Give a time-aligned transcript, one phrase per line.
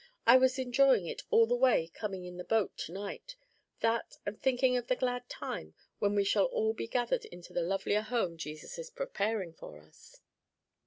[0.25, 3.35] I was enjoying it all the way coming in the boat to night;
[3.81, 7.61] that and thinking of the glad time when we shall all be gathered into the
[7.61, 10.19] lovelier home Jesus is preparing for us."